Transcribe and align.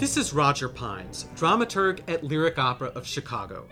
This 0.00 0.16
is 0.16 0.32
Roger 0.32 0.70
Pines, 0.70 1.26
dramaturg 1.36 2.00
at 2.08 2.24
Lyric 2.24 2.58
Opera 2.58 2.88
of 2.94 3.06
Chicago. 3.06 3.68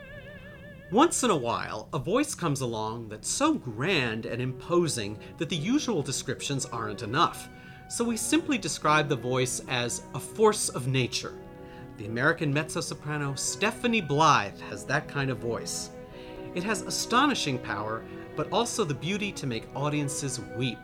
Once 0.92 1.22
in 1.22 1.30
a 1.30 1.36
while, 1.36 1.88
a 1.94 1.98
voice 1.98 2.34
comes 2.34 2.60
along 2.60 3.08
that's 3.08 3.30
so 3.30 3.54
grand 3.54 4.26
and 4.26 4.42
imposing 4.42 5.18
that 5.38 5.48
the 5.48 5.56
usual 5.56 6.02
descriptions 6.02 6.66
aren't 6.66 7.02
enough. 7.02 7.48
So 7.88 8.04
we 8.04 8.18
simply 8.18 8.58
describe 8.58 9.08
the 9.08 9.16
voice 9.16 9.62
as 9.68 10.02
a 10.14 10.20
force 10.20 10.68
of 10.68 10.86
nature. 10.86 11.32
The 11.96 12.04
American 12.04 12.52
mezzo 12.52 12.82
soprano 12.82 13.34
Stephanie 13.34 14.02
Blythe 14.02 14.60
has 14.68 14.84
that 14.84 15.08
kind 15.08 15.30
of 15.30 15.38
voice. 15.38 15.88
It 16.54 16.62
has 16.62 16.82
astonishing 16.82 17.56
power, 17.58 18.04
but 18.36 18.52
also 18.52 18.84
the 18.84 18.92
beauty 18.92 19.32
to 19.32 19.46
make 19.46 19.74
audiences 19.74 20.40
weep. 20.58 20.78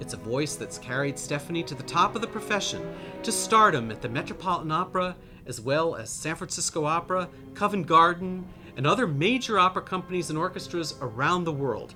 It's 0.00 0.14
a 0.14 0.18
voice 0.18 0.54
that's 0.54 0.78
carried 0.78 1.18
Stephanie 1.18 1.62
to 1.64 1.74
the 1.74 1.82
top 1.82 2.14
of 2.14 2.20
the 2.20 2.26
profession, 2.26 2.94
to 3.22 3.32
stardom 3.32 3.90
at 3.90 4.00
the 4.00 4.08
Metropolitan 4.08 4.70
Opera, 4.70 5.16
as 5.46 5.60
well 5.60 5.96
as 5.96 6.10
San 6.10 6.36
Francisco 6.36 6.84
Opera, 6.84 7.28
Covent 7.54 7.86
Garden, 7.86 8.46
and 8.76 8.86
other 8.86 9.06
major 9.06 9.58
opera 9.58 9.82
companies 9.82 10.30
and 10.30 10.38
orchestras 10.38 10.94
around 11.00 11.44
the 11.44 11.52
world. 11.52 11.94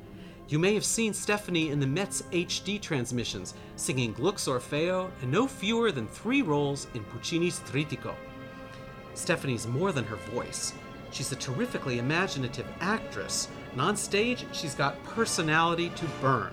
You 0.48 0.58
may 0.58 0.74
have 0.74 0.84
seen 0.84 1.14
Stephanie 1.14 1.70
in 1.70 1.78
the 1.78 1.86
Met's 1.86 2.22
HD 2.32 2.80
transmissions, 2.80 3.54
singing 3.76 4.12
Gluck's 4.12 4.48
Orfeo 4.48 5.10
and 5.22 5.30
no 5.30 5.46
fewer 5.46 5.92
than 5.92 6.08
three 6.08 6.42
roles 6.42 6.88
in 6.94 7.04
Puccini's 7.04 7.60
Trittico. 7.60 8.14
Stephanie's 9.14 9.66
more 9.66 9.92
than 9.92 10.04
her 10.04 10.16
voice. 10.16 10.72
She's 11.12 11.30
a 11.30 11.36
terrifically 11.36 11.98
imaginative 11.98 12.66
actress, 12.80 13.48
and 13.70 13.80
on 13.80 13.96
stage, 13.96 14.44
she's 14.52 14.74
got 14.74 15.02
personality 15.04 15.90
to 15.90 16.06
burn. 16.20 16.52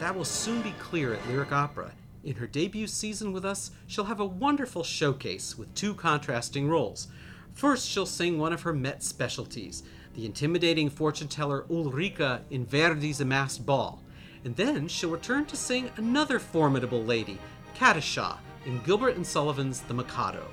That 0.00 0.16
will 0.16 0.24
soon 0.24 0.62
be 0.62 0.72
clear 0.78 1.12
at 1.12 1.28
Lyric 1.28 1.52
Opera. 1.52 1.92
In 2.24 2.36
her 2.36 2.46
debut 2.46 2.86
season 2.86 3.32
with 3.32 3.44
us, 3.44 3.70
she'll 3.86 4.06
have 4.06 4.18
a 4.18 4.24
wonderful 4.24 4.82
showcase 4.82 5.58
with 5.58 5.74
two 5.74 5.94
contrasting 5.94 6.68
roles. 6.68 7.08
First, 7.52 7.86
she'll 7.86 8.06
sing 8.06 8.38
one 8.38 8.54
of 8.54 8.62
her 8.62 8.72
Met 8.72 9.02
specialties, 9.02 9.82
the 10.14 10.24
intimidating 10.24 10.88
fortune 10.88 11.28
teller 11.28 11.66
Ulrika 11.68 12.40
in 12.48 12.64
Verdi's 12.64 13.20
A 13.20 13.26
Masked 13.26 13.66
Ball. 13.66 14.00
And 14.42 14.56
then 14.56 14.88
she'll 14.88 15.10
return 15.10 15.44
to 15.44 15.56
sing 15.56 15.90
another 15.98 16.38
formidable 16.38 17.04
lady, 17.04 17.38
Katisha, 17.76 18.38
in 18.64 18.80
Gilbert 18.84 19.16
and 19.16 19.26
Sullivan's 19.26 19.82
The 19.82 19.92
Mikado. 19.92 20.46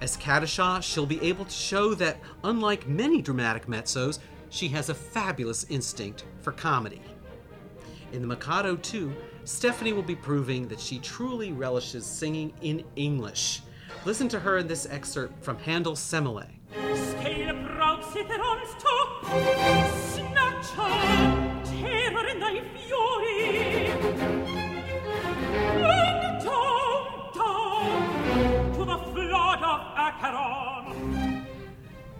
As 0.00 0.16
Katisha, 0.16 0.82
she'll 0.82 1.06
be 1.06 1.22
able 1.22 1.44
to 1.44 1.50
show 1.52 1.94
that, 1.94 2.18
unlike 2.42 2.88
many 2.88 3.22
dramatic 3.22 3.66
mezzos, 3.66 4.18
she 4.50 4.66
has 4.68 4.88
a 4.88 4.94
fabulous 4.94 5.64
instinct 5.70 6.24
for 6.40 6.50
comedy. 6.50 7.00
In 8.14 8.22
The 8.22 8.28
Mikado, 8.28 8.76
too, 8.76 9.12
Stephanie 9.42 9.92
will 9.92 10.04
be 10.04 10.14
proving 10.14 10.68
that 10.68 10.78
she 10.78 11.00
truly 11.00 11.50
relishes 11.50 12.06
singing 12.06 12.52
in 12.62 12.84
English. 12.94 13.62
Listen 14.04 14.28
to 14.28 14.38
her 14.38 14.58
in 14.58 14.68
this 14.68 14.86
excerpt 14.86 15.42
from 15.42 15.58
Handel's 15.58 15.98
Semele. 15.98 16.46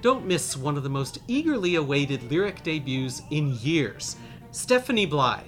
Don't 0.03 0.27
miss 0.27 0.56
one 0.56 0.77
of 0.77 0.83
the 0.83 0.91
most 0.91 1.20
eagerly 1.29 1.77
awaited 1.77 2.29
lyric 2.33 2.64
debuts 2.64 3.23
in 3.30 3.55
years 3.61 4.17
Stephanie 4.51 5.07
Blythe, 5.07 5.42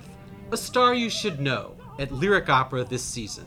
a 0.53 0.57
star 0.57 0.95
you 0.95 1.11
should 1.11 1.41
know 1.41 1.77
at 1.99 2.13
Lyric 2.13 2.49
Opera 2.49 2.85
this 2.85 3.03
season. 3.03 3.47